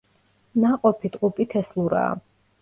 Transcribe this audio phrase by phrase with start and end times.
[0.63, 2.17] ნაყოფი ტყუპი თესლურაა.